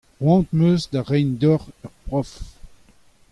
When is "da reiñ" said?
0.91-1.29